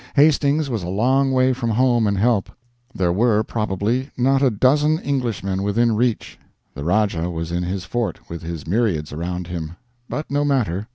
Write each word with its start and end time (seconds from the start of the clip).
Hastings 0.15 0.67
was 0.67 0.81
a 0.81 0.87
long 0.89 1.31
way 1.31 1.53
from 1.53 1.69
home 1.69 2.07
and 2.07 2.17
help. 2.17 2.49
There 2.91 3.13
were, 3.13 3.43
probably, 3.43 4.09
not 4.17 4.41
a 4.41 4.49
dozen 4.49 4.97
Englishmen 4.97 5.61
within 5.61 5.93
reach; 5.95 6.39
the 6.73 6.83
Rajah 6.83 7.29
was 7.29 7.51
in 7.51 7.61
his 7.61 7.85
fort 7.85 8.27
with 8.27 8.41
his 8.41 8.65
myriads 8.65 9.13
around 9.13 9.45
him. 9.45 9.75
But 10.09 10.31
no 10.31 10.43
matter. 10.43 10.87